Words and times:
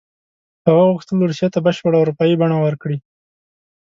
هغه 0.67 0.83
غوښتل 0.91 1.17
روسیې 1.29 1.47
ته 1.53 1.59
بشپړه 1.65 1.97
اروپایي 2.01 2.35
بڼه 2.41 2.57
ورکړي. 2.59 2.97